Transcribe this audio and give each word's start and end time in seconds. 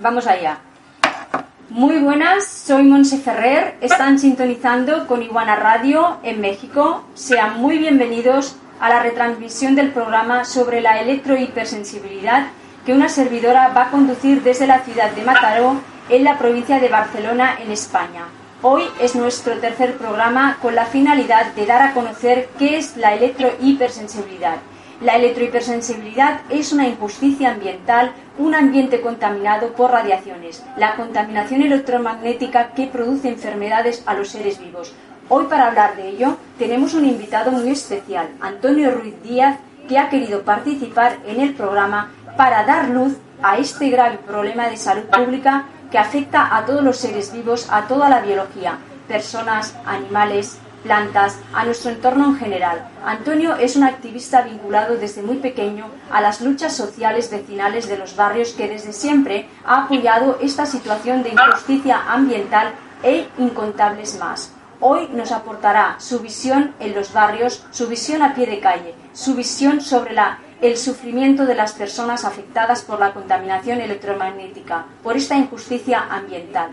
Vamos 0.00 0.28
allá. 0.28 0.58
Muy 1.70 1.98
buenas, 1.98 2.46
soy 2.46 2.84
Monse 2.84 3.18
Ferrer. 3.18 3.76
Están 3.80 4.20
sintonizando 4.20 5.08
con 5.08 5.24
Iguana 5.24 5.56
Radio 5.56 6.18
en 6.22 6.40
México. 6.40 7.02
Sean 7.14 7.60
muy 7.60 7.78
bienvenidos 7.78 8.54
a 8.78 8.90
la 8.90 9.02
retransmisión 9.02 9.74
del 9.74 9.90
programa 9.90 10.44
sobre 10.44 10.80
la 10.80 11.00
electrohipersensibilidad 11.00 12.46
que 12.86 12.92
una 12.92 13.08
servidora 13.08 13.68
va 13.76 13.86
a 13.86 13.90
conducir 13.90 14.44
desde 14.44 14.68
la 14.68 14.78
ciudad 14.80 15.10
de 15.10 15.24
Mataró, 15.24 15.80
en 16.08 16.22
la 16.22 16.38
provincia 16.38 16.78
de 16.78 16.88
Barcelona, 16.88 17.58
en 17.60 17.72
España. 17.72 18.26
Hoy 18.62 18.84
es 19.00 19.16
nuestro 19.16 19.58
tercer 19.58 19.98
programa 19.98 20.58
con 20.62 20.76
la 20.76 20.86
finalidad 20.86 21.52
de 21.54 21.66
dar 21.66 21.82
a 21.82 21.92
conocer 21.92 22.50
qué 22.56 22.78
es 22.78 22.96
la 22.96 23.14
electrohipersensibilidad. 23.14 24.58
La 25.00 25.16
electrohipersensibilidad 25.16 26.40
es 26.50 26.72
una 26.72 26.88
injusticia 26.88 27.50
ambiental, 27.50 28.12
un 28.38 28.54
ambiente 28.54 29.00
contaminado 29.00 29.72
por 29.72 29.90
radiaciones, 29.90 30.64
la 30.76 30.96
contaminación 30.96 31.62
electromagnética 31.62 32.68
que 32.68 32.86
produce 32.86 33.28
enfermedades 33.28 34.02
a 34.06 34.14
los 34.14 34.28
seres 34.28 34.58
vivos, 34.58 34.94
Hoy 35.30 35.44
para 35.44 35.66
hablar 35.66 35.94
de 35.96 36.08
ello 36.08 36.38
tenemos 36.58 36.94
un 36.94 37.04
invitado 37.04 37.50
muy 37.50 37.68
especial, 37.68 38.30
Antonio 38.40 38.90
Ruiz 38.90 39.22
Díaz, 39.22 39.58
que 39.86 39.98
ha 39.98 40.08
querido 40.08 40.42
participar 40.42 41.18
en 41.26 41.40
el 41.40 41.52
programa 41.52 42.10
para 42.38 42.64
dar 42.64 42.88
luz 42.88 43.14
a 43.42 43.58
este 43.58 43.90
grave 43.90 44.16
problema 44.26 44.70
de 44.70 44.78
salud 44.78 45.02
pública 45.02 45.66
que 45.90 45.98
afecta 45.98 46.56
a 46.56 46.64
todos 46.64 46.82
los 46.82 46.96
seres 46.96 47.30
vivos, 47.30 47.68
a 47.70 47.86
toda 47.86 48.08
la 48.08 48.20
biología, 48.20 48.78
personas, 49.06 49.76
animales, 49.84 50.58
plantas, 50.82 51.38
a 51.52 51.64
nuestro 51.64 51.90
entorno 51.90 52.26
en 52.26 52.36
general. 52.36 52.88
Antonio 53.04 53.56
es 53.56 53.76
un 53.76 53.84
activista 53.84 54.42
vinculado 54.42 54.96
desde 54.96 55.22
muy 55.22 55.36
pequeño 55.36 55.86
a 56.10 56.20
las 56.20 56.40
luchas 56.40 56.76
sociales 56.76 57.30
vecinales 57.30 57.88
de 57.88 57.98
los 57.98 58.16
barrios 58.16 58.52
que 58.52 58.68
desde 58.68 58.92
siempre 58.92 59.48
ha 59.64 59.84
apoyado 59.84 60.38
esta 60.40 60.66
situación 60.66 61.22
de 61.22 61.30
injusticia 61.30 62.02
ambiental 62.08 62.72
e 63.02 63.28
incontables 63.38 64.18
más. 64.18 64.52
Hoy 64.80 65.08
nos 65.12 65.32
aportará 65.32 65.96
su 65.98 66.20
visión 66.20 66.72
en 66.78 66.94
los 66.94 67.12
barrios, 67.12 67.64
su 67.72 67.88
visión 67.88 68.22
a 68.22 68.34
pie 68.34 68.46
de 68.46 68.60
calle, 68.60 68.94
su 69.12 69.34
visión 69.34 69.80
sobre 69.80 70.14
el 70.62 70.76
sufrimiento 70.76 71.46
de 71.46 71.56
las 71.56 71.72
personas 71.72 72.24
afectadas 72.24 72.82
por 72.82 73.00
la 73.00 73.12
contaminación 73.12 73.80
electromagnética, 73.80 74.86
por 75.02 75.16
esta 75.16 75.36
injusticia 75.36 76.06
ambiental. 76.10 76.70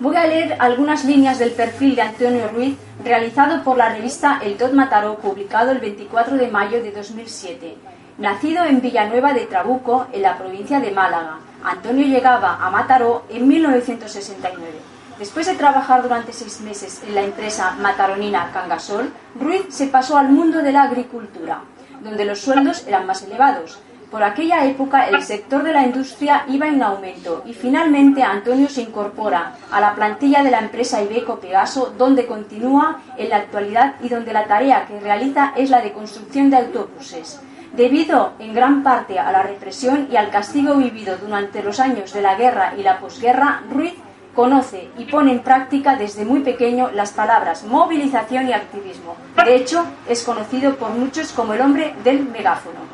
Voy 0.00 0.16
a 0.16 0.26
leer 0.26 0.56
algunas 0.58 1.04
líneas 1.04 1.38
del 1.38 1.52
perfil 1.52 1.94
de 1.94 2.02
Antonio 2.02 2.48
Ruiz 2.48 2.76
realizado 3.04 3.62
por 3.62 3.76
la 3.76 3.90
revista 3.90 4.40
El 4.42 4.56
Tot 4.56 4.72
Mataró, 4.72 5.16
publicado 5.16 5.70
el 5.70 5.78
24 5.78 6.36
de 6.36 6.48
mayo 6.48 6.82
de 6.82 6.90
2007. 6.90 7.76
Nacido 8.18 8.64
en 8.64 8.80
Villanueva 8.80 9.32
de 9.32 9.46
Trabuco, 9.46 10.06
en 10.12 10.22
la 10.22 10.36
provincia 10.36 10.80
de 10.80 10.90
Málaga, 10.90 11.38
Antonio 11.64 12.06
llegaba 12.06 12.58
a 12.60 12.70
Mataró 12.70 13.24
en 13.28 13.46
1969. 13.46 14.72
Después 15.18 15.46
de 15.46 15.54
trabajar 15.54 16.02
durante 16.02 16.32
seis 16.32 16.60
meses 16.62 17.02
en 17.06 17.14
la 17.14 17.22
empresa 17.22 17.76
mataronina 17.78 18.50
Cangasol, 18.52 19.12
Ruiz 19.38 19.66
se 19.68 19.86
pasó 19.86 20.16
al 20.16 20.30
mundo 20.30 20.62
de 20.62 20.72
la 20.72 20.82
agricultura, 20.82 21.60
donde 22.00 22.24
los 22.24 22.40
sueldos 22.40 22.86
eran 22.88 23.06
más 23.06 23.22
elevados. 23.22 23.78
Por 24.12 24.22
aquella 24.22 24.66
época 24.66 25.08
el 25.08 25.22
sector 25.22 25.62
de 25.62 25.72
la 25.72 25.86
industria 25.86 26.44
iba 26.46 26.68
en 26.68 26.82
aumento 26.82 27.42
y 27.46 27.54
finalmente 27.54 28.22
Antonio 28.22 28.68
se 28.68 28.82
incorpora 28.82 29.54
a 29.70 29.80
la 29.80 29.94
plantilla 29.94 30.42
de 30.42 30.50
la 30.50 30.58
empresa 30.58 31.00
Ibeco 31.00 31.40
Pegaso, 31.40 31.94
donde 31.96 32.26
continúa 32.26 33.00
en 33.16 33.30
la 33.30 33.36
actualidad 33.36 33.94
y 34.02 34.10
donde 34.10 34.34
la 34.34 34.44
tarea 34.44 34.84
que 34.84 35.00
realiza 35.00 35.54
es 35.56 35.70
la 35.70 35.80
de 35.80 35.92
construcción 35.92 36.50
de 36.50 36.58
autobuses. 36.58 37.40
Debido 37.72 38.34
en 38.38 38.52
gran 38.52 38.82
parte 38.82 39.18
a 39.18 39.32
la 39.32 39.44
represión 39.44 40.08
y 40.12 40.16
al 40.16 40.28
castigo 40.28 40.74
vivido 40.74 41.16
durante 41.16 41.62
los 41.62 41.80
años 41.80 42.12
de 42.12 42.20
la 42.20 42.34
guerra 42.34 42.74
y 42.76 42.82
la 42.82 42.98
posguerra, 42.98 43.62
Ruiz 43.70 43.94
conoce 44.34 44.90
y 44.98 45.06
pone 45.06 45.32
en 45.32 45.40
práctica 45.40 45.96
desde 45.96 46.26
muy 46.26 46.40
pequeño 46.40 46.90
las 46.92 47.12
palabras 47.12 47.64
movilización 47.64 48.46
y 48.46 48.52
activismo. 48.52 49.16
De 49.42 49.56
hecho, 49.56 49.86
es 50.06 50.22
conocido 50.22 50.74
por 50.76 50.90
muchos 50.90 51.32
como 51.32 51.54
el 51.54 51.62
hombre 51.62 51.94
del 52.04 52.28
megáfono. 52.28 52.91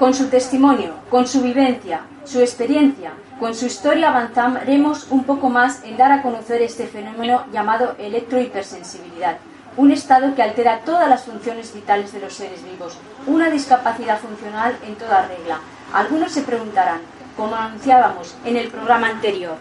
Con 0.00 0.14
su 0.14 0.28
testimonio, 0.28 0.94
con 1.10 1.28
su 1.28 1.42
vivencia, 1.42 2.00
su 2.24 2.40
experiencia, 2.40 3.12
con 3.38 3.54
su 3.54 3.66
historia 3.66 4.08
avanzaremos 4.08 5.06
un 5.10 5.24
poco 5.24 5.50
más 5.50 5.84
en 5.84 5.98
dar 5.98 6.10
a 6.10 6.22
conocer 6.22 6.62
este 6.62 6.86
fenómeno 6.86 7.44
llamado 7.52 7.96
electrohipersensibilidad, 7.98 9.36
un 9.76 9.90
estado 9.90 10.34
que 10.34 10.42
altera 10.42 10.80
todas 10.86 11.06
las 11.06 11.24
funciones 11.24 11.74
vitales 11.74 12.14
de 12.14 12.20
los 12.20 12.32
seres 12.32 12.64
vivos, 12.64 12.96
una 13.26 13.50
discapacidad 13.50 14.18
funcional 14.18 14.74
en 14.86 14.94
toda 14.94 15.28
regla. 15.28 15.60
Algunos 15.92 16.32
se 16.32 16.44
preguntarán, 16.44 17.02
como 17.36 17.54
anunciábamos 17.54 18.34
en 18.46 18.56
el 18.56 18.68
programa 18.68 19.08
anterior. 19.08 19.58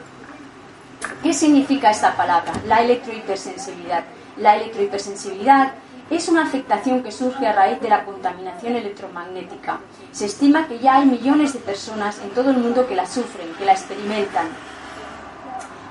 ¿Qué 1.21 1.33
significa 1.33 1.91
esta 1.91 2.15
palabra? 2.15 2.53
La 2.65 2.81
electrohipersensibilidad. 2.81 4.05
La 4.37 4.55
electrohipersensibilidad 4.55 5.73
es 6.09 6.27
una 6.27 6.43
afectación 6.43 7.03
que 7.03 7.11
surge 7.11 7.45
a 7.45 7.53
raíz 7.53 7.79
de 7.81 7.89
la 7.89 8.05
contaminación 8.05 8.75
electromagnética. 8.75 9.79
Se 10.11 10.25
estima 10.25 10.67
que 10.67 10.79
ya 10.79 10.97
hay 10.97 11.05
millones 11.05 11.53
de 11.53 11.59
personas 11.59 12.19
en 12.23 12.29
todo 12.31 12.49
el 12.51 12.57
mundo 12.57 12.87
que 12.87 12.95
la 12.95 13.05
sufren, 13.05 13.53
que 13.57 13.65
la 13.65 13.73
experimentan. 13.73 14.47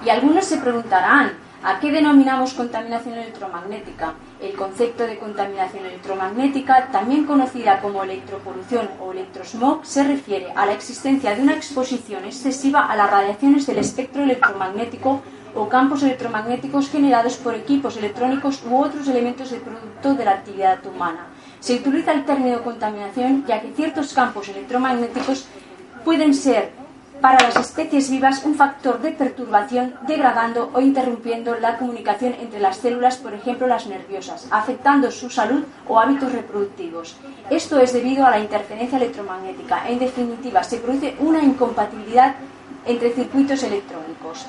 Y 0.04 0.10
algunos 0.10 0.44
se 0.44 0.58
preguntarán, 0.58 1.32
¿A 1.60 1.80
qué 1.80 1.90
denominamos 1.90 2.54
contaminación 2.54 3.14
electromagnética? 3.14 4.14
El 4.40 4.54
concepto 4.54 5.04
de 5.04 5.18
contaminación 5.18 5.86
electromagnética, 5.86 6.86
también 6.92 7.24
conocida 7.24 7.80
como 7.80 8.04
electropolución 8.04 8.88
o 9.00 9.10
electrosmog, 9.10 9.84
se 9.84 10.04
refiere 10.04 10.52
a 10.54 10.66
la 10.66 10.72
existencia 10.72 11.34
de 11.34 11.42
una 11.42 11.54
exposición 11.54 12.24
excesiva 12.24 12.86
a 12.86 12.94
las 12.94 13.10
radiaciones 13.10 13.66
del 13.66 13.78
espectro 13.78 14.22
electromagnético 14.22 15.20
o 15.54 15.68
campos 15.68 16.02
electromagnéticos 16.02 16.90
generados 16.90 17.36
por 17.36 17.54
equipos 17.54 17.96
electrónicos 17.96 18.62
u 18.68 18.76
otros 18.76 19.08
elementos 19.08 19.50
de 19.50 19.60
producto 19.60 20.14
de 20.14 20.24
la 20.24 20.32
actividad 20.32 20.84
humana. 20.86 21.26
Se 21.60 21.76
utiliza 21.76 22.12
el 22.12 22.24
término 22.24 22.62
contaminación 22.62 23.44
ya 23.46 23.60
que 23.60 23.72
ciertos 23.72 24.12
campos 24.12 24.48
electromagnéticos 24.48 25.46
pueden 26.04 26.34
ser 26.34 26.72
para 27.20 27.42
las 27.42 27.56
especies 27.56 28.10
vivas 28.10 28.44
un 28.44 28.54
factor 28.54 29.00
de 29.00 29.10
perturbación 29.10 29.94
degradando 30.06 30.70
o 30.72 30.80
interrumpiendo 30.80 31.56
la 31.56 31.76
comunicación 31.76 32.34
entre 32.38 32.60
las 32.60 32.76
células, 32.76 33.16
por 33.16 33.34
ejemplo 33.34 33.66
las 33.66 33.88
nerviosas, 33.88 34.46
afectando 34.50 35.10
su 35.10 35.28
salud 35.28 35.64
o 35.88 35.98
hábitos 35.98 36.32
reproductivos. 36.32 37.16
Esto 37.50 37.80
es 37.80 37.92
debido 37.92 38.24
a 38.24 38.30
la 38.30 38.38
interferencia 38.38 38.98
electromagnética. 38.98 39.88
En 39.88 39.98
definitiva, 39.98 40.62
se 40.62 40.78
produce 40.78 41.16
una 41.18 41.42
incompatibilidad 41.42 42.36
entre 42.86 43.10
circuitos 43.10 43.64
electrónicos. 43.64 44.46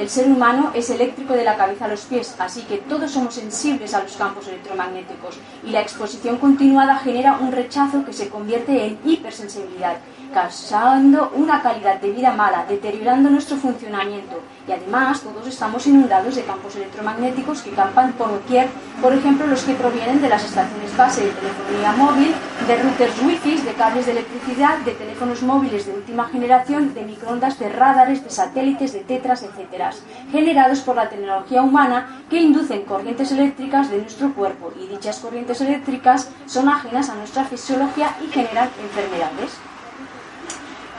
El 0.00 0.08
ser 0.08 0.28
humano 0.28 0.70
es 0.72 0.88
eléctrico 0.88 1.34
de 1.34 1.44
la 1.44 1.58
cabeza 1.58 1.84
a 1.84 1.88
los 1.88 2.06
pies, 2.06 2.34
así 2.38 2.62
que 2.62 2.78
todos 2.78 3.10
somos 3.10 3.34
sensibles 3.34 3.92
a 3.92 4.02
los 4.02 4.16
campos 4.16 4.48
electromagnéticos 4.48 5.38
y 5.62 5.72
la 5.72 5.82
exposición 5.82 6.38
continuada 6.38 6.96
genera 6.96 7.36
un 7.36 7.52
rechazo 7.52 8.02
que 8.06 8.14
se 8.14 8.30
convierte 8.30 8.86
en 8.86 8.98
hipersensibilidad 9.04 9.98
causando 10.32 11.32
una 11.34 11.60
calidad 11.60 12.00
de 12.00 12.12
vida 12.12 12.32
mala, 12.32 12.64
deteriorando 12.66 13.30
nuestro 13.30 13.56
funcionamiento. 13.56 14.40
Y 14.70 14.72
además 14.72 15.22
todos 15.22 15.48
estamos 15.48 15.84
inundados 15.88 16.36
de 16.36 16.44
campos 16.44 16.76
electromagnéticos 16.76 17.62
que 17.62 17.72
campan 17.72 18.12
por 18.12 18.30
doquier, 18.30 18.68
por 19.02 19.12
ejemplo 19.12 19.48
los 19.48 19.64
que 19.64 19.74
provienen 19.74 20.22
de 20.22 20.28
las 20.28 20.44
estaciones 20.44 20.96
base 20.96 21.24
de 21.24 21.32
telefonía 21.32 21.90
móvil, 21.90 22.32
de 22.68 22.76
routers 22.76 23.20
wifi, 23.20 23.56
de 23.62 23.72
cables 23.72 24.06
de 24.06 24.12
electricidad, 24.12 24.78
de 24.78 24.92
teléfonos 24.92 25.42
móviles 25.42 25.86
de 25.86 25.94
última 25.94 26.28
generación, 26.28 26.94
de 26.94 27.02
microondas, 27.02 27.58
de 27.58 27.68
radares, 27.68 28.22
de 28.22 28.30
satélites, 28.30 28.92
de 28.92 29.00
tetras, 29.00 29.42
etc., 29.42 29.92
generados 30.30 30.82
por 30.82 30.94
la 30.94 31.08
tecnología 31.08 31.62
humana 31.62 32.22
que 32.30 32.40
inducen 32.40 32.82
corrientes 32.82 33.32
eléctricas 33.32 33.90
de 33.90 33.98
nuestro 33.98 34.32
cuerpo 34.34 34.72
y 34.80 34.86
dichas 34.86 35.18
corrientes 35.18 35.60
eléctricas 35.62 36.30
son 36.46 36.68
ajenas 36.68 37.08
a 37.08 37.16
nuestra 37.16 37.44
fisiología 37.44 38.14
y 38.24 38.30
generan 38.30 38.70
enfermedades. 38.80 39.69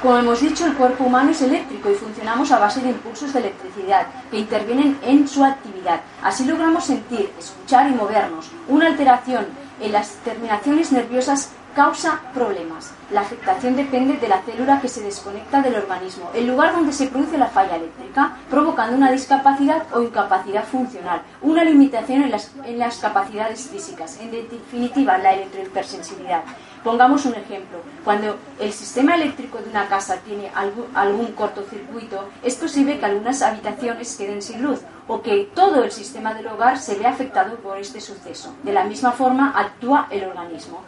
Como 0.01 0.17
hemos 0.17 0.41
dicho, 0.41 0.65
el 0.65 0.73
cuerpo 0.73 1.03
humano 1.03 1.29
es 1.29 1.43
eléctrico 1.43 1.91
y 1.91 1.93
funcionamos 1.93 2.51
a 2.51 2.57
base 2.57 2.81
de 2.81 2.89
impulsos 2.89 3.33
de 3.33 3.39
electricidad 3.39 4.07
que 4.31 4.39
intervienen 4.39 4.97
en 5.03 5.27
su 5.27 5.43
actividad. 5.43 6.01
Así 6.23 6.43
logramos 6.45 6.85
sentir, 6.85 7.31
escuchar 7.37 7.87
y 7.87 7.93
movernos. 7.93 8.49
Una 8.67 8.87
alteración 8.87 9.45
en 9.79 9.91
las 9.91 10.13
terminaciones 10.23 10.91
nerviosas 10.91 11.51
causa 11.75 12.19
problemas. 12.33 12.91
La 13.11 13.21
afectación 13.21 13.75
depende 13.75 14.17
de 14.17 14.27
la 14.27 14.41
célula 14.41 14.81
que 14.81 14.87
se 14.87 15.01
desconecta 15.01 15.61
del 15.61 15.75
organismo, 15.75 16.31
el 16.33 16.47
lugar 16.47 16.73
donde 16.73 16.93
se 16.93 17.07
produce 17.07 17.37
la 17.37 17.47
falla 17.47 17.75
eléctrica, 17.75 18.37
provocando 18.49 18.97
una 18.97 19.11
discapacidad 19.11 19.83
o 19.93 20.01
incapacidad 20.01 20.65
funcional, 20.65 21.21
una 21.41 21.63
limitación 21.63 22.23
en 22.23 22.79
las, 22.79 22.97
capacidades 22.97 23.69
físicas, 23.69 24.19
en 24.19 24.31
definitiva 24.31 25.17
la 25.17 25.33
electrohipersensibilidad. 25.33 26.43
Pongamos 26.83 27.25
un 27.25 27.35
ejemplo. 27.35 27.77
Cuando 28.03 28.37
el 28.59 28.73
sistema 28.73 29.15
eléctrico 29.15 29.59
de 29.59 29.69
una 29.69 29.87
casa 29.87 30.17
tiene 30.25 30.51
algún, 30.55 31.33
cortocircuito, 31.33 32.29
es 32.43 32.55
posible 32.55 32.97
que 32.97 33.05
algunas 33.05 33.43
habitaciones 33.43 34.15
queden 34.17 34.41
sin 34.41 34.63
luz 34.63 34.79
o 35.07 35.21
que 35.21 35.51
todo 35.53 35.83
el 35.83 35.91
sistema 35.91 36.33
del 36.33 36.47
hogar 36.47 36.79
se 36.79 36.95
vea 36.95 37.11
afectado 37.11 37.57
por 37.57 37.77
este 37.77 38.01
suceso. 38.01 38.55
De 38.63 38.73
la 38.73 38.85
misma 38.85 39.11
forma 39.11 39.53
actúa 39.55 40.07
el 40.09 40.23
organismo. 40.23 40.81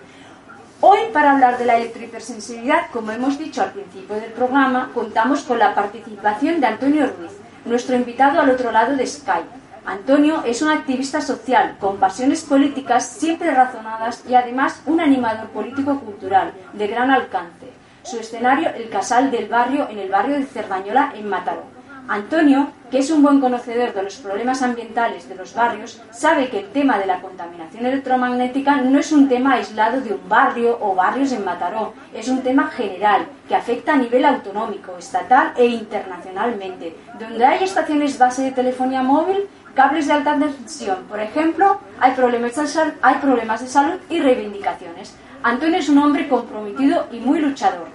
Hoy, 0.81 0.99
para 1.13 1.33
hablar 1.33 1.59
de 1.59 1.65
la 1.65 1.77
electrohipersensibilidad, 1.77 2.89
como 2.91 3.11
hemos 3.11 3.37
dicho 3.37 3.61
al 3.61 3.71
principio 3.71 4.15
del 4.15 4.31
programa, 4.33 4.89
contamos 4.93 5.41
con 5.43 5.59
la 5.59 5.75
participación 5.75 6.59
de 6.59 6.67
Antonio 6.67 7.05
Ruiz, 7.05 7.31
nuestro 7.65 7.95
invitado 7.95 8.41
al 8.41 8.49
otro 8.49 8.71
lado 8.71 8.95
de 8.95 9.05
Skype. 9.05 9.62
Antonio 9.85 10.43
es 10.45 10.61
un 10.61 10.69
activista 10.69 11.19
social 11.19 11.75
con 11.77 11.97
pasiones 11.97 12.43
políticas 12.43 13.05
siempre 13.05 13.51
razonadas 13.51 14.23
y 14.27 14.33
además 14.33 14.81
un 14.85 15.01
animador 15.01 15.47
político-cultural 15.49 16.53
de 16.71 16.87
gran 16.87 17.11
alcance. 17.11 17.67
Su 18.03 18.17
escenario, 18.17 18.69
el 18.75 18.89
Casal 18.89 19.29
del 19.29 19.49
Barrio, 19.49 19.89
en 19.89 19.99
el 19.99 20.09
barrio 20.09 20.37
de 20.37 20.45
Cerdañola, 20.45 21.13
en 21.15 21.27
Mataró. 21.27 21.63
Antonio, 22.07 22.67
que 22.91 22.99
es 22.99 23.09
un 23.11 23.23
buen 23.23 23.39
conocedor 23.39 23.93
de 23.93 24.03
los 24.03 24.15
problemas 24.17 24.61
ambientales 24.61 25.27
de 25.29 25.35
los 25.35 25.53
barrios, 25.53 26.01
sabe 26.11 26.49
que 26.49 26.59
el 26.59 26.67
tema 26.71 26.97
de 26.97 27.05
la 27.05 27.21
contaminación 27.21 27.85
electromagnética 27.85 28.81
no 28.81 28.99
es 28.99 29.11
un 29.13 29.29
tema 29.29 29.53
aislado 29.53 30.01
de 30.01 30.13
un 30.13 30.27
barrio 30.27 30.77
o 30.81 30.95
barrios 30.95 31.31
en 31.31 31.45
Mataró, 31.45 31.93
es 32.13 32.27
un 32.27 32.41
tema 32.41 32.67
general 32.67 33.25
que 33.47 33.55
afecta 33.55 33.93
a 33.93 33.97
nivel 33.97 34.25
autonómico, 34.25 34.97
estatal 34.97 35.53
e 35.55 35.65
internacionalmente. 35.65 36.95
Donde 37.17 37.45
hay 37.45 37.63
estaciones 37.63 38.17
base 38.17 38.43
de 38.43 38.51
telefonía 38.51 39.01
móvil, 39.01 39.47
cables 39.75 40.07
de 40.07 40.13
alta 40.13 40.37
tensión, 40.37 41.03
por 41.09 41.19
ejemplo, 41.19 41.79
hay 41.99 42.13
problemas, 42.13 42.55
de 42.55 42.93
hay 43.01 43.15
problemas 43.15 43.61
de 43.61 43.67
salud 43.67 43.99
y 44.09 44.19
reivindicaciones. 44.19 45.15
Antonio 45.41 45.77
es 45.77 45.89
un 45.89 45.97
hombre 45.97 46.27
comprometido 46.27 47.07
y 47.11 47.19
muy 47.19 47.39
luchador. 47.39 47.87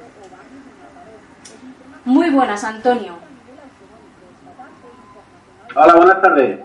Muy 2.04 2.30
buenas, 2.30 2.64
Antonio. 2.64 3.14
Hola, 5.74 5.94
buenas 5.94 6.22
tardes. 6.22 6.60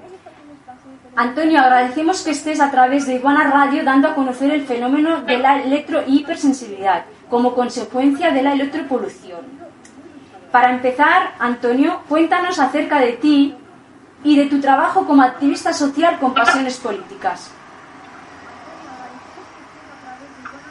Antonio, 1.16 1.60
agradecemos 1.60 2.24
que 2.24 2.32
estés 2.32 2.60
a 2.60 2.72
través 2.72 3.06
de 3.06 3.16
Iguana 3.16 3.50
Radio 3.52 3.84
dando 3.84 4.08
a 4.08 4.16
conocer 4.16 4.52
el 4.52 4.66
fenómeno 4.66 5.22
de 5.22 5.38
la 5.38 5.62
electrohipersensibilidad 5.62 7.06
como 7.30 7.54
consecuencia 7.54 8.32
de 8.32 8.42
la 8.42 8.54
electropolución. 8.54 9.42
Para 10.52 10.72
empezar, 10.72 11.34
Antonio, 11.40 12.02
cuéntanos 12.10 12.58
acerca 12.60 13.00
de 13.00 13.14
ti 13.14 13.56
y 14.24 14.38
de 14.38 14.46
tu 14.46 14.60
trabajo 14.60 15.06
como 15.06 15.22
activista 15.22 15.74
social 15.74 16.18
con 16.20 16.34
pasiones 16.34 16.78
políticas. 16.78 17.52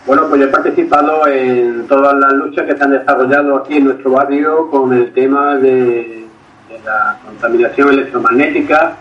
Bueno, 0.05 0.27
pues 0.29 0.41
yo 0.41 0.47
he 0.49 0.51
participado 0.51 1.27
en 1.29 1.87
todas 1.87 2.17
las 2.19 2.33
luchas 2.33 2.67
que 2.67 2.77
se 2.77 2.83
han 2.83 2.91
desarrollado 2.91 3.57
aquí 3.57 3.77
en 3.77 3.85
nuestro 3.85 4.11
barrio 4.11 4.69
con 4.69 4.93
el 4.93 5.13
tema 5.13 5.55
de, 5.57 6.27
la 6.85 7.19
contaminación 7.25 7.91
electromagnética, 7.91 8.97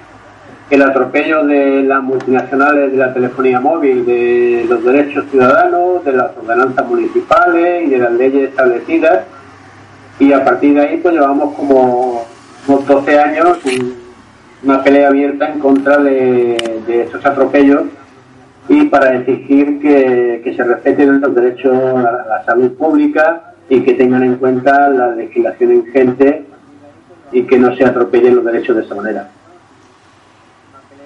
el 0.70 0.82
atropello 0.84 1.44
de 1.44 1.82
las 1.84 2.04
multinacionales 2.04 2.92
de 2.92 2.98
la 2.98 3.12
telefonía 3.12 3.60
móvil, 3.60 4.06
de 4.06 4.66
los 4.70 4.84
derechos 4.84 5.26
ciudadanos, 5.32 6.06
de 6.06 6.14
las 6.14 6.38
ordenanzas 6.38 6.86
municipales 6.86 7.88
y 7.88 7.90
de 7.90 7.98
las 7.98 8.12
leyes 8.12 8.50
establecidas. 8.50 9.26
Y 10.20 10.32
a 10.32 10.46
partir 10.46 10.76
de 10.76 10.82
ahí, 10.82 10.98
pues 10.98 11.16
llevamos 11.16 11.56
como 11.56 12.28
unos 12.68 12.86
12 12.86 13.20
años 13.20 13.58
una 14.64 14.84
pelea 14.84 15.08
abierta 15.08 15.50
en 15.50 15.60
contra 15.60 15.98
de, 15.98 16.82
de 16.86 17.04
estos 17.04 17.26
atropellos 17.26 17.84
y 18.68 18.86
para 18.86 19.16
exigir 19.16 19.80
que, 19.80 20.54
se 20.56 20.64
respeten 20.64 21.20
los 21.20 21.36
derechos 21.36 21.76
a 21.76 22.02
la, 22.02 22.44
salud 22.46 22.72
pública 22.74 23.54
y 23.70 23.82
que 23.82 23.94
tengan 23.94 24.24
en 24.24 24.36
cuenta 24.36 24.90
la 24.90 25.10
legislación 25.10 25.74
ingente 25.74 26.46
y 27.32 27.44
que 27.44 27.58
no 27.58 27.76
se 27.76 27.86
atropellen 27.86 28.36
los 28.36 28.46
derechos 28.46 28.76
de 28.76 28.84
esa 28.84 28.96
manera. 28.96 29.30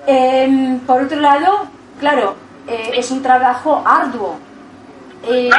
Em, 0.08 0.80
por 0.80 1.02
otro 1.02 1.20
lado, 1.20 1.68
claro, 2.00 2.36
eh, 2.68 2.92
es 2.96 3.10
un 3.12 3.22
trabajo 3.22 3.84
arduo. 3.86 4.38
Eh, 5.28 5.50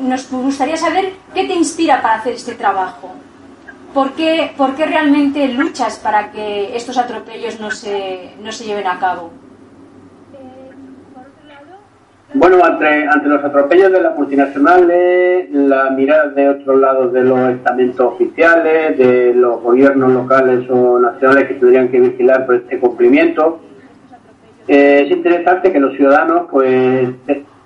nos 0.00 0.30
gustaría 0.30 0.76
saber 0.76 1.12
qué 1.34 1.44
te 1.44 1.54
inspira 1.54 2.00
para 2.00 2.14
hacer 2.16 2.34
este 2.34 2.54
trabajo. 2.54 3.14
¿Por 3.94 4.12
qué, 4.12 4.52
¿Por 4.56 4.74
qué 4.74 4.86
realmente 4.86 5.48
luchas 5.48 5.98
para 5.98 6.30
que 6.30 6.76
estos 6.76 6.98
atropellos 6.98 7.58
no 7.58 7.70
se, 7.70 8.34
no 8.42 8.52
se 8.52 8.64
lleven 8.64 8.86
a 8.86 8.98
cabo? 8.98 9.30
Bueno, 12.34 12.62
ante, 12.62 13.06
ante 13.08 13.26
los 13.26 13.42
atropellos 13.42 13.90
de 13.90 14.02
las 14.02 14.16
multinacionales, 14.16 15.50
la 15.50 15.88
mirada 15.90 16.28
de 16.28 16.50
otros 16.50 16.78
lados 16.78 17.12
de 17.14 17.24
los 17.24 17.50
estamentos 17.50 18.00
oficiales, 18.00 18.98
de 18.98 19.32
los 19.34 19.62
gobiernos 19.62 20.12
locales 20.12 20.68
o 20.68 20.98
nacionales 20.98 21.48
que 21.48 21.54
tendrían 21.54 21.88
que 21.88 22.00
vigilar 22.00 22.44
por 22.44 22.56
este 22.56 22.78
cumplimiento, 22.78 23.60
eh, 24.68 25.04
es 25.06 25.10
interesante 25.10 25.72
que 25.72 25.80
los 25.80 25.96
ciudadanos 25.96 26.48
pues 26.50 27.08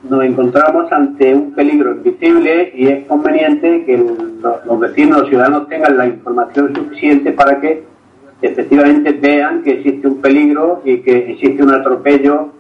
nos 0.03 0.25
encontramos 0.25 0.91
ante 0.91 1.35
un 1.35 1.53
peligro 1.53 1.93
invisible 1.93 2.73
y 2.75 2.89
es 2.89 3.07
conveniente 3.07 3.85
que 3.85 3.99
los 3.99 4.81
vecinos, 4.81 5.21
los 5.21 5.29
ciudadanos 5.29 5.69
tengan 5.69 5.97
la 5.97 6.07
información 6.07 6.75
suficiente 6.75 7.33
para 7.33 7.61
que 7.61 7.85
efectivamente 8.41 9.13
vean 9.13 9.63
que 9.63 9.75
existe 9.75 10.09
un 10.09 10.21
peligro 10.21 10.83
y 10.85 10.99
que 10.99 11.31
existe 11.33 11.63
un 11.63 11.73
atropello 11.73 12.51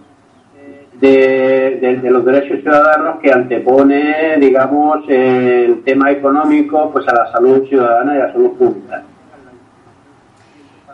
de, 1.01 1.99
los 2.05 2.25
derechos 2.25 2.61
ciudadanos 2.61 3.19
que 3.21 3.33
antepone, 3.33 4.37
digamos, 4.39 5.05
el 5.09 5.83
tema 5.83 6.13
económico 6.13 6.93
pues 6.93 7.09
a 7.09 7.15
la 7.15 7.33
salud 7.33 7.67
ciudadana 7.69 8.15
y 8.15 8.21
a 8.21 8.27
la 8.27 8.33
salud 8.33 8.53
pública. 8.53 9.03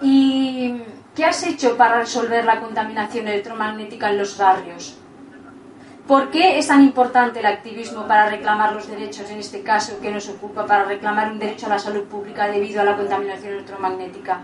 ¿Y 0.01 0.81
qué 1.15 1.25
has 1.27 1.47
hecho 1.47 1.77
para 1.77 2.01
resolver 2.01 2.45
la 2.47 2.59
contaminación 2.59 3.29
electromagnética 3.29 4.11
en 4.11 4.19
los 4.19 4.39
barrios? 4.39 4.99
¿Por 6.09 6.31
qué 6.31 6.59
es 6.59 6.69
tan 6.69 6.83
importante 6.83 7.41
el 7.41 7.47
activismo 7.47 8.09
para 8.09 8.31
reclamar 8.31 8.73
los 8.73 8.89
derechos, 8.89 9.31
en 9.31 9.41
este 9.41 9.61
caso 9.61 10.01
que 10.01 10.11
nos 10.11 10.27
ocupa, 10.31 10.65
para 10.65 10.85
reclamar 10.85 11.31
un 11.31 11.39
derecho 11.39 11.67
a 11.67 11.69
la 11.69 11.79
salud 11.79 12.05
pública 12.05 12.49
debido 12.49 12.81
a 12.81 12.85
la 12.85 12.97
contaminación 12.97 13.53
electromagnética? 13.53 14.39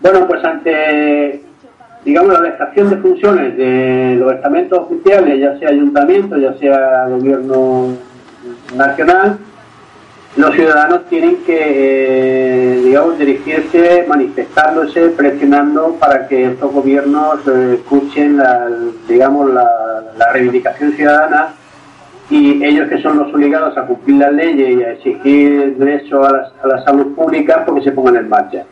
Bueno, 0.00 0.28
pues 0.28 0.44
ante, 0.44 1.42
digamos, 2.04 2.34
la 2.34 2.42
dejación 2.42 2.90
de 2.90 2.96
funciones 2.98 3.56
de 3.56 4.16
los 4.20 4.34
estamentos 4.34 4.78
oficiales, 4.80 5.40
ya 5.40 5.58
sea 5.58 5.70
ayuntamiento, 5.70 6.36
ya 6.36 6.52
sea 6.58 7.08
gobierno 7.08 7.96
nacional, 8.76 9.38
los 10.36 10.52
ciudadanos 10.54 11.06
tienen 11.08 11.36
que, 11.44 11.58
eh, 11.60 12.80
digamos, 12.82 13.18
dirigirse 13.18 14.04
manifestándose, 14.08 15.10
presionando 15.10 15.94
para 16.00 16.26
que 16.26 16.46
estos 16.46 16.72
gobiernos 16.72 17.46
eh, 17.46 17.74
escuchen, 17.74 18.38
la, 18.38 18.68
digamos, 19.08 19.52
la, 19.52 19.70
reivindicación 20.32 20.92
ciudadana 20.94 21.54
y 22.28 22.64
ellos 22.64 22.88
que 22.88 23.00
son 23.00 23.18
los 23.18 23.32
obligados 23.32 23.76
a 23.78 23.82
cumplir 23.82 24.16
las 24.16 24.32
leyes 24.32 24.78
y 24.78 24.82
a 24.82 24.92
exigir 24.92 25.76
derecho 25.76 26.24
a 26.24 26.32
la, 26.32 26.52
a 26.62 26.66
la 26.66 26.84
salud 26.84 27.14
pública, 27.14 27.64
porque 27.64 27.82
se 27.82 27.92
pongan 27.92 28.16
en 28.16 28.28
marcha. 28.28 28.64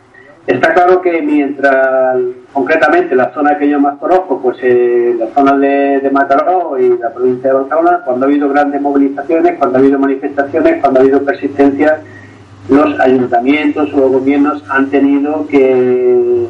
Está 0.47 0.75
claro 0.75 1.01
que 1.01 1.23
mientras, 1.23 2.19
concretamente, 2.53 3.15
la 3.15 3.33
zona 3.33 3.57
que 3.59 3.69
yo 3.69 3.79
más 3.79 3.97
conozco, 3.99 4.41
pues 4.43 4.59
eh, 4.63 5.15
la 5.17 5.29
zona 5.29 5.57
de, 5.57 6.01
de 6.01 6.11
Mataró 6.11 6.77
y 6.81 6.99
la 6.99 7.15
provincia 7.15 7.51
de 7.51 7.59
Barcelona, 7.59 8.01
cuando 8.05 8.27
ha 8.27 8.29
habido 8.29 8.49
grandes 8.49 8.81
movilizaciones, 8.81 9.57
cuando 9.57 9.79
ha 9.79 9.81
habido 9.81 10.01
manifestaciones, 10.01 10.81
cuando 10.81 10.99
ha 10.99 11.03
habido 11.03 11.25
persistencia, 11.25 12.01
los 12.69 12.99
ayuntamientos 12.99 13.93
o 13.95 13.97
los 13.99 14.13
gobiernos 14.13 14.65
han 14.69 14.91
tenido 14.91 15.47
que 15.47 16.47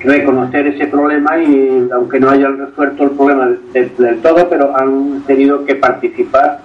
reconocer 0.00 0.66
ese 0.66 0.86
problema 0.86 1.38
y, 1.38 1.88
aunque 1.92 2.20
no 2.20 2.28
hayan 2.28 2.58
resuelto 2.58 3.04
el 3.04 3.10
problema 3.12 3.50
del 3.72 4.20
todo, 4.20 4.48
pero 4.50 4.76
han 4.76 5.22
tenido 5.22 5.64
que 5.64 5.76
participar 5.76 6.60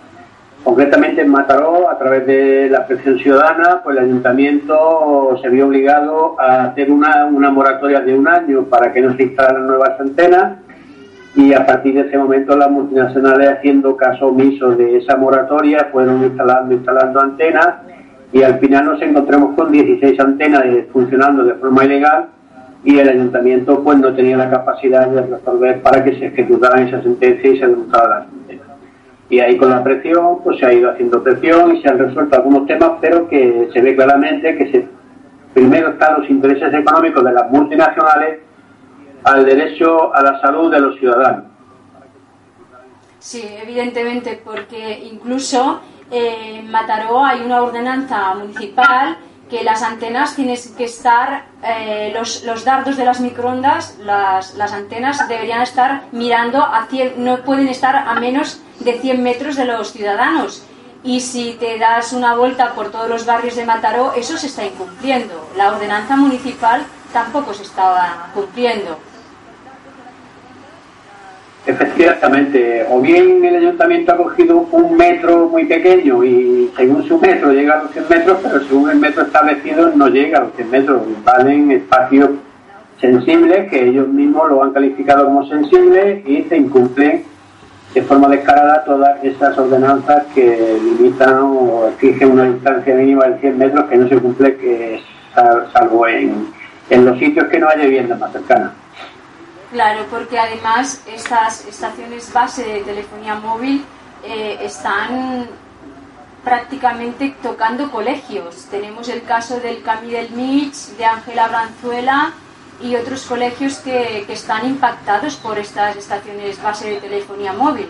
Concretamente 0.67 1.21
en 1.21 1.29
Mataró, 1.29 1.89
a 1.89 1.97
través 1.97 2.27
de 2.27 2.67
la 2.69 2.85
presión 2.85 3.17
ciudadana, 3.19 3.79
pues 3.81 3.95
el 3.95 4.03
ayuntamiento 4.03 5.39
se 5.41 5.47
vio 5.47 5.65
obligado 5.65 6.35
a 6.37 6.65
hacer 6.65 6.91
una, 6.91 7.25
moratoria 7.29 8.01
de 8.01 8.13
un 8.13 8.27
año 8.27 8.65
para 8.65 8.91
que 8.91 8.99
no 8.99 9.15
se 9.15 9.23
instalaran 9.23 9.65
nuevas 9.65 9.97
antenas 9.97 10.57
y 11.37 11.53
a 11.53 11.65
partir 11.65 11.93
de 11.93 12.01
ese 12.01 12.17
momento 12.17 12.57
las 12.57 12.69
multinacionales 12.69 13.47
haciendo 13.47 13.95
caso 13.95 14.27
omiso 14.27 14.71
de 14.71 14.97
esa 14.97 15.15
moratoria 15.15 15.87
fueron 15.89 16.21
instalando, 16.25 16.75
instalando 16.75 17.21
antenas 17.21 17.75
y 18.33 18.43
al 18.43 18.59
final 18.59 18.87
nos 18.87 19.01
encontramos 19.01 19.55
con 19.55 19.71
16 19.71 20.19
antenas 20.19 20.65
funcionando 20.91 21.45
de 21.45 21.53
forma 21.53 21.85
ilegal 21.85 22.25
y 22.83 22.99
el 22.99 23.07
ayuntamiento 23.07 23.81
pues 23.85 23.99
no 23.99 24.13
tenía 24.13 24.35
la 24.35 24.49
capacidad 24.49 25.07
de 25.07 25.21
resolver 25.21 25.81
para 25.81 26.03
que 26.03 26.19
se 26.19 26.25
ejecutaran 26.25 26.89
esa 26.89 27.01
sentencia 27.01 27.51
y 27.51 27.57
se 27.57 27.67
demostrara 27.67 28.09
la 28.09 28.25
sentencia. 28.25 28.66
Y 29.29 29.39
ahí 29.39 29.57
con 29.57 29.69
la 29.69 29.83
presión 29.83 30.39
pues 30.43 30.59
se 30.59 30.65
ha 30.65 30.73
ido 30.73 30.91
haciendo 30.91 31.21
presión 31.21 31.75
y 31.75 31.81
se 31.81 31.89
han 31.89 31.99
resuelto 31.99 32.35
algunos 32.35 32.65
temas, 32.65 32.91
pero 33.01 33.27
que 33.27 33.69
se 33.73 33.81
ve 33.81 33.95
claramente 33.95 34.55
que 34.57 34.71
se, 34.71 34.87
primero 35.53 35.89
están 35.89 36.21
los 36.21 36.29
intereses 36.29 36.73
económicos 36.73 37.23
de 37.23 37.33
las 37.33 37.49
multinacionales 37.51 38.39
al 39.23 39.45
derecho 39.45 40.13
a 40.13 40.21
la 40.21 40.39
salud 40.39 40.71
de 40.71 40.79
los 40.79 40.97
ciudadanos. 40.99 41.43
Sí, 43.19 43.43
evidentemente, 43.61 44.39
porque 44.43 44.99
incluso 45.11 45.81
eh, 46.11 46.59
en 46.59 46.71
Mataró 46.71 47.25
hay 47.25 47.41
una 47.41 47.61
ordenanza 47.61 48.35
municipal 48.35 49.17
que 49.49 49.63
las 49.63 49.81
antenas 49.81 50.35
tienen 50.35 50.57
que 50.77 50.83
estar, 50.85 51.45
eh, 51.63 52.11
los, 52.13 52.43
los, 52.43 52.63
dardos 52.63 52.97
de 52.97 53.05
las 53.05 53.19
microondas, 53.19 53.97
las, 53.99 54.55
las, 54.55 54.73
antenas 54.73 55.27
deberían 55.27 55.61
estar 55.61 56.03
mirando 56.11 56.61
a 56.61 56.85
100, 56.89 57.23
no 57.23 57.37
pueden 57.37 57.67
estar 57.67 57.95
a 57.95 58.13
menos 58.19 58.61
de 58.79 58.93
100 58.93 59.23
metros 59.23 59.55
de 59.55 59.65
los 59.65 59.91
ciudadanos. 59.91 60.63
Y 61.03 61.21
si 61.21 61.53
te 61.59 61.77
das 61.77 62.13
una 62.13 62.35
vuelta 62.35 62.73
por 62.73 62.91
todos 62.91 63.09
los 63.09 63.25
barrios 63.25 63.55
de 63.55 63.65
Mataró, 63.65 64.13
eso 64.13 64.37
se 64.37 64.47
está 64.47 64.65
incumpliendo. 64.65 65.49
La 65.55 65.71
ordenanza 65.71 66.15
municipal 66.15 66.81
tampoco 67.13 67.53
se 67.53 67.63
estaba 67.63 68.29
cumpliendo. 68.33 68.97
Efectivamente, 71.65 72.85
o 72.89 73.01
bien 73.01 73.43
el 73.43 73.57
ayuntamiento 73.57 74.13
ha 74.13 74.17
cogido 74.17 74.65
un 74.71 74.95
metro 74.95 75.49
muy 75.49 75.65
pequeño 75.65 76.23
y 76.23 76.71
según 76.77 77.05
su 77.05 77.19
metro 77.19 77.51
llega 77.51 77.79
a 77.79 77.83
los 77.83 77.91
100 77.91 78.05
metros, 78.09 78.37
pero 78.41 78.63
según 78.63 78.89
el 78.89 78.97
metro 78.97 79.23
establecido 79.23 79.91
no 79.93 80.07
llega 80.07 80.37
a 80.37 80.41
los 80.43 80.53
100 80.53 80.71
metros, 80.71 81.01
valen 81.25 81.71
espacios 81.71 82.29
sensibles 83.01 83.69
que 83.69 83.89
ellos 83.89 84.07
mismos 84.07 84.49
lo 84.49 84.63
han 84.63 84.71
calificado 84.71 85.25
como 85.25 85.45
sensibles 85.45 86.25
y 86.25 86.43
se 86.43 86.57
incumplen 86.57 87.25
de 87.97 88.03
forma 88.03 88.27
descarada 88.27 88.83
todas 88.83 89.23
esas 89.23 89.57
ordenanzas 89.57 90.23
que 90.35 90.79
limitan 90.83 91.39
o 91.41 91.87
exigen 91.87 92.31
una 92.31 92.43
distancia 92.43 92.93
mínima 92.93 93.25
de 93.25 93.39
100 93.39 93.57
metros 93.57 93.85
que 93.89 93.97
no 93.97 94.07
se 94.07 94.17
cumple, 94.19 94.55
que 94.57 95.01
salvo 95.73 96.07
en, 96.07 96.53
en 96.91 97.05
los 97.05 97.17
sitios 97.17 97.47
que 97.47 97.57
no 97.57 97.67
haya 97.67 97.85
viviendas 97.85 98.19
más 98.19 98.31
cercanas. 98.31 98.71
Claro, 99.71 100.05
porque 100.11 100.37
además 100.37 101.03
estas 101.11 101.65
estaciones 101.65 102.31
base 102.31 102.63
de 102.63 102.81
telefonía 102.81 103.33
móvil 103.33 103.83
eh, 104.23 104.59
están 104.61 105.47
prácticamente 106.43 107.35
tocando 107.41 107.89
colegios. 107.89 108.67
Tenemos 108.69 109.09
el 109.09 109.23
caso 109.23 109.59
del 109.59 109.81
Camí 109.81 110.11
del 110.11 110.29
Mich, 110.29 110.95
de 110.97 111.05
Ángela 111.05 111.47
Branzuela 111.47 112.31
y 112.81 112.95
otros 112.95 113.25
colegios 113.25 113.79
que, 113.79 114.23
que 114.27 114.33
están 114.33 114.65
impactados 114.67 115.35
por 115.37 115.57
estas 115.57 115.95
estaciones 115.95 116.61
base 116.61 116.89
de 116.89 116.95
telefonía 116.97 117.53
móvil. 117.53 117.87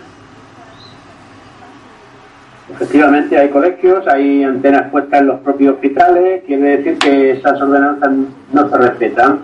Efectivamente, 2.70 3.38
hay 3.38 3.50
colegios, 3.50 4.06
hay 4.08 4.44
antenas 4.44 4.92
puestas 4.92 5.22
en 5.22 5.28
los 5.28 5.40
propios 5.40 5.76
hospitales, 5.76 6.44
quiere 6.46 6.78
decir 6.78 6.98
que 7.00 7.32
esas 7.32 7.62
ordenanzas 7.62 8.12
no 8.52 8.70
se 8.70 8.78
respetan 8.78 9.40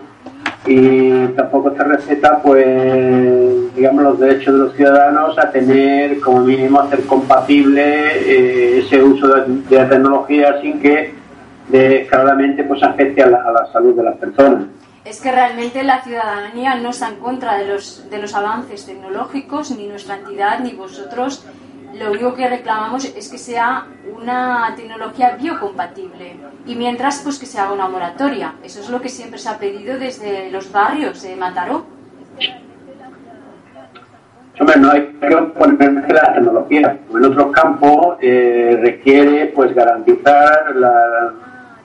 y 0.65 1.27
tampoco 1.35 1.75
se 1.75 1.83
respeta 1.83 2.41
pues 2.41 3.75
digamos 3.75 4.03
los 4.03 4.19
derechos 4.19 4.53
de 4.53 4.59
los 4.59 4.73
ciudadanos 4.75 5.37
a 5.37 5.51
tener 5.51 6.21
como 6.21 6.39
mínimo 6.39 6.79
hacer 6.79 7.05
compatible 7.05 7.83
eh, 7.83 8.79
ese 8.79 9.03
uso 9.03 9.27
de, 9.27 9.75
la 9.75 9.89
tecnología 9.89 10.61
sin 10.61 10.79
que 10.79 11.13
descaradamente 11.67 12.63
pues 12.63 12.81
afecte 12.81 13.23
a 13.23 13.25
a 13.25 13.51
la, 13.51 13.67
salud 13.73 13.95
de 13.95 14.03
las 14.03 14.15
personas 14.15 14.63
es 15.05 15.21
que 15.21 15.31
realmente 15.31 15.83
la 15.83 16.01
ciudadanía 16.01 16.75
no 16.75 16.89
está 16.89 17.09
en 17.09 17.15
contra 17.17 17.57
de 17.57 17.67
los 17.67 18.09
de 18.09 18.19
los 18.19 18.33
avances 18.35 18.85
tecnológicos 18.85 19.71
ni 19.71 19.87
nuestra 19.87 20.15
entidad 20.15 20.59
ni 20.59 20.71
vosotros 20.71 21.45
lo 21.99 22.09
único 22.09 22.33
que 22.33 22.49
reclamamos 22.49 23.05
es 23.05 23.29
que 23.29 23.37
sea 23.37 23.85
una 24.15 24.73
tecnología 24.75 25.37
biocompatible 25.39 26.37
y 26.65 26.75
mientras 26.75 27.19
pues 27.19 27.37
que 27.37 27.45
se 27.45 27.59
haga 27.59 27.71
una 27.71 27.87
moratoria. 27.87 28.55
Eso 28.63 28.81
es 28.81 28.89
lo 28.89 28.99
que 28.99 29.09
siempre 29.09 29.37
se 29.37 29.49
ha 29.49 29.59
pedido 29.59 29.99
desde 29.99 30.49
los 30.49 30.71
barrios 30.71 31.21
de 31.21 31.35
Mataró. 31.35 31.85
Hombre, 34.59 34.77
no 34.77 34.91
hay 34.91 35.01
que 35.21 35.35
ponerse 35.35 36.13
la 36.13 36.33
tecnología. 36.33 36.97
En 37.11 37.25
otros 37.25 37.51
campos 37.51 38.17
eh, 38.21 38.79
requiere 38.81 39.47
pues 39.47 39.73
garantizar 39.75 40.75
la, 40.75 41.33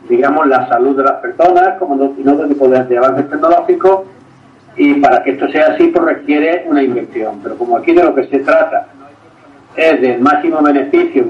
digamos, 0.09 0.47
la 0.47 0.69
salud 0.69 0.97
de 0.97 1.05
las 1.05 1.21
personas, 1.21 1.79
como 1.79 1.95
en 1.95 2.29
otro 2.29 2.49
tipo 2.49 2.69
de, 2.69 2.99
avances 2.99 3.29
tecnológicos, 3.29 4.07
y 4.77 4.95
para 4.95 5.23
que 5.23 5.33
esto 5.33 5.49
sea 5.49 5.73
así 5.75 5.89
pues 5.89 6.05
requiere 6.05 6.65
una 6.69 6.83
inversión. 6.83 7.41
Pero 7.43 7.57
como 7.57 7.77
aquí 7.77 7.93
de 7.93 8.05
lo 8.05 8.15
que 8.15 8.27
se 8.29 8.39
trata 8.41 8.87
es 9.77 10.01
del 10.01 10.21
máximo 10.21 10.61
beneficio, 10.63 11.25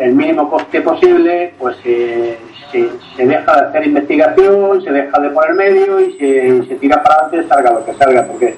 el 0.00 0.12
mínimo 0.14 0.48
coste 0.48 0.80
posible, 0.80 1.54
pues 1.58 1.76
se, 1.82 2.38
se, 2.72 3.26
deja 3.26 3.56
de 3.56 3.68
hacer 3.68 3.86
investigación, 3.86 4.82
se 4.82 4.92
deja 4.92 5.20
de 5.20 5.30
poner 5.30 5.54
medio 5.54 6.00
y 6.00 6.12
se, 6.18 6.76
tira 6.76 7.02
para 7.02 7.26
adelante, 7.26 7.48
salga 7.48 7.72
lo 7.72 7.84
que 7.84 7.94
salga, 7.94 8.24
porque 8.24 8.56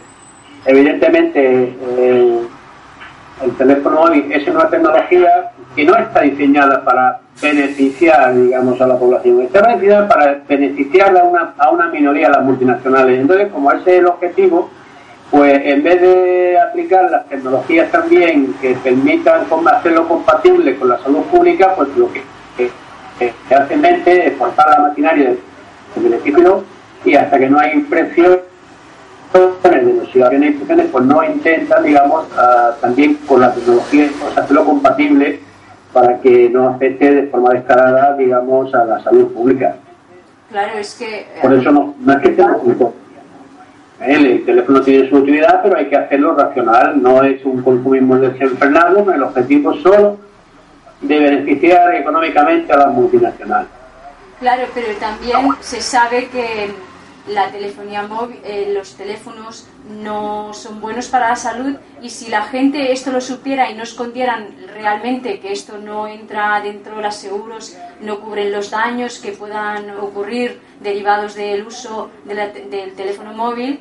evidentemente 0.66 1.74
el 3.42 3.52
teléfono 3.58 4.00
móvil 4.00 4.30
es 4.32 4.46
una 4.48 4.68
tecnología 4.68 5.50
que 5.74 5.84
no 5.84 5.96
está 5.96 6.20
diseñada 6.20 6.84
para 6.84 7.20
beneficiar, 7.40 8.34
digamos, 8.34 8.80
a 8.80 8.86
la 8.86 8.96
población, 8.96 9.42
está 9.42 9.74
diseñada 9.74 10.08
para 10.08 10.40
beneficiar 10.48 11.16
a 11.16 11.24
una, 11.24 11.54
a 11.58 11.70
una 11.70 11.88
minoría, 11.88 12.28
a 12.28 12.30
las 12.30 12.44
multinacionales. 12.44 13.20
Entonces, 13.20 13.48
como 13.52 13.72
ese 13.72 13.94
es 13.94 13.98
el 13.98 14.06
objetivo, 14.06 14.70
pues 15.30 15.60
en 15.64 15.82
vez 15.82 16.00
de 16.00 16.58
aplicar 16.60 17.10
las 17.10 17.26
tecnologías 17.28 17.90
también 17.90 18.54
que 18.60 18.74
permitan 18.74 19.46
hacerlo 19.68 20.06
compatible 20.06 20.76
con 20.76 20.90
la 20.90 20.98
salud 20.98 21.22
pública, 21.22 21.74
pues 21.74 21.88
lo 21.96 22.08
que, 22.12 22.22
se 23.18 23.54
hace 23.54 23.74
en 23.74 23.80
mente 23.80 24.28
es 24.28 24.36
forzar 24.36 24.70
la 24.70 24.78
maquinaria 24.80 25.30
del, 25.30 25.38
beneficio 25.96 26.64
y 27.04 27.14
hasta 27.14 27.38
que 27.38 27.48
no 27.48 27.60
hay 27.60 27.70
de 29.62 29.92
los 29.92 30.10
ciudadanos 30.10 30.48
y 30.48 30.86
pues 30.90 31.04
no 31.04 31.24
intentan, 31.24 31.82
digamos, 31.84 32.26
también 32.80 33.14
con 33.26 33.40
la 33.40 33.52
tecnología 33.52 34.08
pues, 34.20 34.38
hacerlo 34.38 34.64
compatible 34.64 35.40
para 35.94 36.20
que 36.20 36.50
no 36.50 36.68
afecte 36.68 37.14
de 37.14 37.26
forma 37.28 37.54
descarada, 37.54 38.14
digamos, 38.16 38.74
a 38.74 38.84
la 38.84 39.02
salud 39.02 39.32
pública. 39.32 39.76
Claro, 40.50 40.78
es 40.78 40.94
que... 40.96 41.26
Por 41.40 41.54
eso 41.54 41.72
no, 41.72 41.94
no 42.00 42.12
es 42.12 42.18
que 42.18 42.28
estemos 42.28 42.92
el 44.00 44.44
teléfono 44.44 44.82
tiene 44.82 45.08
su 45.08 45.16
utilidad, 45.16 45.62
pero 45.62 45.78
hay 45.78 45.86
que 45.86 45.96
hacerlo 45.96 46.34
racional, 46.34 47.00
no 47.00 47.22
es 47.22 47.42
un 47.44 47.62
consumismo 47.62 48.18
desenfrenado, 48.18 49.10
el 49.10 49.22
objetivo 49.22 49.72
solo 49.74 50.18
de 51.00 51.18
beneficiar 51.18 51.94
económicamente 51.94 52.72
a 52.72 52.78
las 52.78 52.88
multinacionales. 52.88 53.68
Claro, 54.40 54.64
pero 54.74 54.88
también 54.98 55.38
se 55.60 55.80
sabe 55.80 56.26
que 56.26 56.70
la 57.28 57.50
telefonía 57.50 58.02
móvil, 58.02 58.38
eh, 58.44 58.70
los 58.74 58.96
teléfonos 58.96 59.66
no 59.88 60.52
son 60.52 60.80
buenos 60.80 61.08
para 61.08 61.30
la 61.30 61.36
salud 61.36 61.76
y 62.02 62.10
si 62.10 62.28
la 62.28 62.42
gente 62.42 62.92
esto 62.92 63.12
lo 63.12 63.20
supiera 63.20 63.70
y 63.70 63.74
no 63.74 63.82
escondieran 63.82 64.54
realmente 64.74 65.40
que 65.40 65.52
esto 65.52 65.78
no 65.78 66.06
entra 66.06 66.60
dentro 66.60 66.96
de 66.96 67.02
los 67.02 67.16
seguros, 67.16 67.76
no 68.00 68.20
cubren 68.20 68.52
los 68.52 68.70
daños 68.70 69.18
que 69.18 69.32
puedan 69.32 69.90
ocurrir 69.98 70.60
derivados 70.80 71.34
del 71.34 71.66
uso 71.66 72.10
del 72.24 72.94
teléfono 72.94 73.32
móvil, 73.32 73.80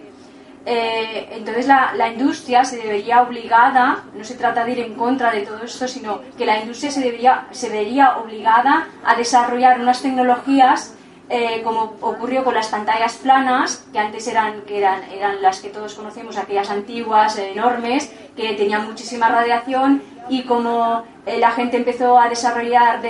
eh, 0.66 1.28
entonces 1.32 1.68
la, 1.68 1.94
la, 1.94 2.08
industria 2.08 2.64
se 2.64 2.78
debería 2.78 3.22
obligada, 3.22 4.06
no 4.16 4.24
se 4.24 4.36
trata 4.36 4.64
de 4.64 4.72
ir 4.72 4.80
en 4.80 4.94
contra 4.94 5.30
de 5.30 5.42
todo 5.42 5.62
esto, 5.62 5.90
sino 5.90 6.22
que 6.38 6.46
la 6.46 6.58
industria 6.60 6.90
se 6.90 7.02
debería, 7.02 7.48
se 7.52 7.68
vería 7.68 8.18
obligada 8.18 8.88
a 9.04 9.16
desarrollar 9.16 9.82
unas 9.82 10.02
tecnologías 10.02 10.96
eh, 11.36 11.64
como 11.64 11.96
ocurrió 12.02 12.44
con 12.44 12.54
las 12.54 12.68
pantallas 12.68 13.16
planas, 13.16 13.84
que 13.92 13.98
antes 13.98 14.28
eran, 14.28 14.62
que 14.68 14.78
eran, 14.78 15.02
eran 15.12 15.42
las 15.42 15.62
que 15.62 15.70
todos 15.70 15.96
conocemos, 15.96 16.38
aquellas 16.38 16.70
antiguas, 16.70 17.40
enormes, 17.40 18.14
que 18.38 18.54
tenían 18.54 18.86
muchísima 18.86 19.30
radiación 19.30 20.04
y 20.30 20.44
como 20.44 21.02
eh, 21.26 21.40
la 21.40 21.50
gente 21.50 21.78
empezó 21.78 22.20
a 22.20 22.30
desarrollar 22.30 23.02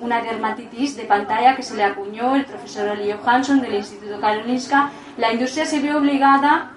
una 0.00 0.22
dermatitis 0.22 0.96
de 0.96 1.04
pantalla 1.04 1.54
que 1.54 1.62
se 1.62 1.76
le 1.76 1.84
acuñó 1.84 2.36
el 2.36 2.46
profesor 2.46 2.88
Oli 2.88 3.12
Johansson 3.12 3.60
del 3.60 3.74
Instituto 3.74 4.18
Karolinska, 4.18 4.88
la 5.18 5.30
industria 5.30 5.66
se 5.66 5.80
vio 5.80 5.98
obligada 5.98 6.70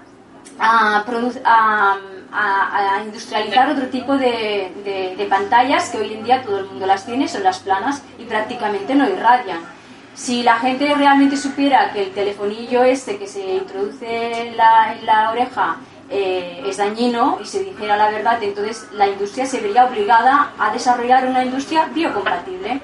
a, 0.58 1.02
a, 1.42 3.02
industrializar 3.02 3.70
otro 3.70 3.86
tipo 3.86 4.18
de, 4.18 5.14
de 5.16 5.26
pantallas 5.30 5.88
que 5.88 6.00
hoy 6.00 6.12
en 6.12 6.22
día 6.22 6.42
todo 6.42 6.58
el 6.58 6.66
mundo 6.66 6.84
las 6.84 7.06
tiene, 7.06 7.28
son 7.28 7.44
las 7.44 7.60
planas 7.60 8.02
y 8.18 8.24
prácticamente 8.24 8.94
no 8.94 9.08
irradian 9.08 9.79
si 10.20 10.42
la 10.42 10.58
gente 10.58 10.94
realmente 10.94 11.34
supiera 11.34 11.90
que 11.94 12.02
el 12.02 12.10
telefonillo 12.10 12.84
este 12.84 13.16
que 13.16 13.26
se 13.26 13.40
introduce 13.40 14.48
en 14.48 14.54
la, 14.54 14.94
en 14.94 15.06
la 15.06 15.30
oreja 15.30 15.76
eh, 16.10 16.62
es 16.66 16.76
dañino 16.76 17.38
y 17.42 17.46
se 17.46 17.64
dijera 17.64 17.96
la 17.96 18.10
verdad, 18.10 18.38
entonces 18.42 18.86
la 18.92 19.08
industria 19.08 19.46
se 19.46 19.60
vería 19.60 19.86
obligada 19.86 20.50
a 20.58 20.74
desarrollar 20.74 21.26
una 21.26 21.42
industria 21.42 21.88
biocompatible. 21.94 22.82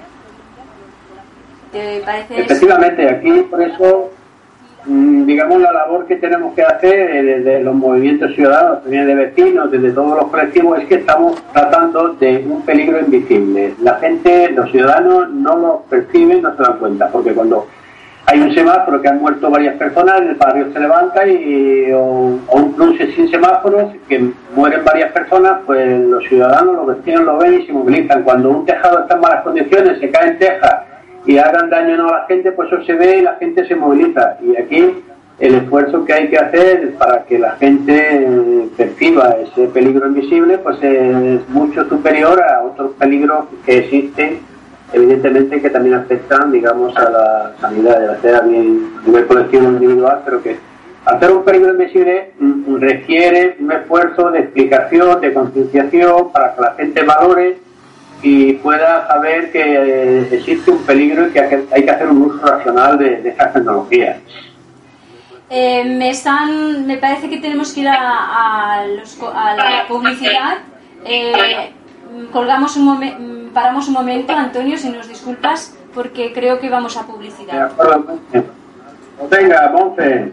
¿Te 1.73 2.01
parece? 2.07 2.41
Efectivamente, 2.41 3.07
aquí 3.11 3.43
por 3.43 3.63
eso 3.63 4.11
digamos, 4.87 5.61
la 5.61 5.73
labor 5.73 6.07
que 6.07 6.17
tenemos 6.17 6.55
que 6.55 6.63
hacer 6.63 7.25
desde 7.25 7.61
los 7.61 7.75
movimientos 7.75 8.35
ciudadanos, 8.35 8.83
también 8.83 9.07
de 9.07 9.15
vecinos, 9.15 9.71
desde 9.71 9.91
todos 9.91 10.17
los 10.17 10.31
colectivos, 10.31 10.79
es 10.81 10.87
que 10.87 10.97
estamos 10.97 11.43
tratando 11.53 12.15
de 12.15 12.47
un 12.49 12.63
peligro 12.63 13.01
invisible. 13.01 13.75
La 13.83 13.95
gente, 13.97 14.51
los 14.53 14.71
ciudadanos 14.71 15.31
no 15.31 15.57
lo 15.57 15.83
perciben, 15.91 16.43
no 16.43 16.57
se 16.57 16.63
dan 16.63 16.79
cuenta, 16.79 17.09
porque 17.09 17.33
cuando 17.33 17.67
hay 18.27 18.41
un 18.41 18.53
semáforo 18.55 19.01
que 19.01 19.09
han 19.09 19.21
muerto 19.21 19.51
varias 19.51 19.77
personas, 19.77 20.21
el 20.21 20.35
barrio 20.35 20.73
se 20.73 20.81
levanta 20.81 21.27
y 21.27 21.93
o, 21.93 22.39
un 22.53 22.73
cruce 22.73 23.13
sin 23.13 23.29
semáforos 23.29 23.93
que 24.09 24.31
mueren 24.55 24.85
varias 24.85 25.13
personas, 25.13 25.61
pues 25.65 26.01
los 26.01 26.25
ciudadanos, 26.25 26.75
los 26.75 26.97
vecinos 26.97 27.23
lo 27.23 27.39
ven 27.39 27.61
y 27.61 27.67
se 27.67 27.73
movilizan. 27.73 28.25
Cuando 28.25 28.51
un 28.51 28.67
tejado 28.67 29.01
está 29.01 29.15
en 29.15 29.21
malas 29.21 29.43
condiciones, 29.43 30.01
se 30.01 30.11
cae 30.11 30.31
en 30.31 30.39
teja 30.39 30.86
y 31.27 31.39
hagan 31.39 31.71
daño 31.71 32.09
a 32.09 32.21
la 32.21 32.27
gente, 32.27 32.53
pues 32.53 32.73
eso 32.73 32.83
se 32.85 32.95
ve 32.95 33.19
y 33.19 33.23
la 33.23 33.35
gente 33.35 33.67
se 33.67 33.75
moviliza. 33.75 34.39
Y 34.43 34.57
aquí 34.57 35.03
el 35.39 35.55
esfuerzo 35.55 36.05
que 36.05 36.13
hay 36.13 36.29
que 36.29 36.39
hacer 36.39 36.95
para 36.95 37.25
que 37.25 37.39
la 37.39 37.53
gente 37.57 38.69
perciba 38.77 39.37
ese 39.43 39.67
peligro 39.69 40.07
invisible, 40.07 40.59
pues 40.59 40.83
es 40.83 41.47
mucho 41.49 41.87
superior 41.89 42.43
a 42.43 42.63
otros 42.63 42.93
peligros 42.99 43.47
que 43.65 43.79
existen 43.79 44.41
evidentemente 44.93 45.61
que 45.61 45.71
también 45.71 45.97
afectan, 45.97 46.53
digamos, 46.53 46.97
a 46.97 47.11
la 47.11 47.53
sanidad, 47.61 48.19
de 48.21 48.33
la 48.33 48.39
a 48.39 48.43
nivel 48.43 49.27
colectivo 49.27 49.65
individual, 49.65 50.23
pero 50.25 50.43
que 50.43 50.57
hacer 51.05 51.31
un 51.31 51.45
peligro 51.45 51.73
invisible 51.73 52.33
mm, 52.39 52.77
requiere 52.77 53.57
un 53.61 53.73
esfuerzo 53.73 54.31
de 54.31 54.41
explicación, 54.41 55.21
de 55.21 55.35
concienciación, 55.35 56.33
para 56.33 56.55
que 56.55 56.61
la 56.61 56.75
gente 56.75 57.03
valore 57.03 57.59
y 58.23 58.55
pueda 58.55 59.07
saber 59.07 59.53
que 59.53 59.63
eh, 59.63 60.29
existe 60.33 60.71
un 60.71 60.83
peligro 60.85 61.29
y 61.29 61.33
que 61.33 61.41
hay 61.71 61.85
que 61.85 61.91
hacer 61.91 62.09
un 62.09 62.23
uso 62.23 62.45
racional 62.45 62.99
de, 62.99 63.23
de 63.23 63.29
estas 63.29 63.53
tecnologías. 63.53 64.19
Eh, 65.49 65.85
me, 65.85 66.11
están, 66.11 66.87
me 66.87 66.97
parece 66.97 67.29
que 67.29 67.39
tenemos 67.39 67.73
que 67.73 67.81
ir 67.81 67.89
a, 67.89 68.85
la 68.87 69.85
publicidad. 69.87 70.59
Eh, 71.05 71.73
colgamos 72.33 72.77
un 72.77 72.85
momento 72.85 73.37
paramos 73.57 73.89
un 73.89 73.95
momento, 73.95 74.35
Antonio, 74.35 74.77
si 74.77 74.91
nos 74.91 75.09
disculpas, 75.09 75.75
porque 75.95 76.35
creo 76.35 76.61
que 76.61 76.69
vamos 76.69 76.95
a 76.99 77.07
publicidad. 77.07 77.71
Venga, 79.31 79.73
Monse. 79.73 80.33